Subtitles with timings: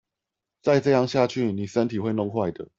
[0.63, 2.69] 再這樣下去妳身體會弄壞的